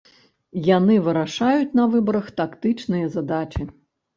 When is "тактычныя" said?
2.41-3.05